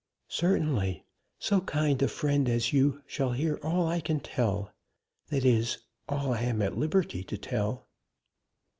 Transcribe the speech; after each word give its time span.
"Certainly: 0.29 1.05
so 1.37 1.61
kind 1.61 2.01
a 2.01 2.07
friend 2.07 2.49
as 2.49 2.73
you 2.73 3.03
shall 3.05 3.33
hear 3.33 3.59
all 3.61 3.85
I 3.85 3.99
can 4.01 4.19
tell; 4.19 4.73
that 5.29 5.45
is, 5.45 5.77
all 6.09 6.33
I 6.33 6.39
am 6.41 6.59
at 6.63 6.75
liberty 6.75 7.23
to 7.23 7.37
tell." 7.37 7.85